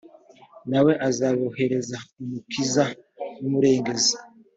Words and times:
na 0.69 0.79
we 0.85 0.93
azaboherereza 1.07 1.97
umukiza 2.21 2.83
n 3.39 3.43
umurengezi 3.47 4.13